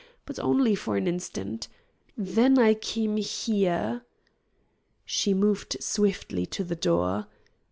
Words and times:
But 0.25 0.39
only 0.39 0.73
for 0.73 0.97
an 0.97 1.07
instant. 1.07 1.67
Then 2.17 2.57
I 2.57 2.73
came 2.73 3.17
here." 3.17 4.01
She 5.05 5.31
moved 5.35 5.77
swiftly 5.79 6.47
to 6.47 6.63
the 6.63 6.75
door. 6.75 7.27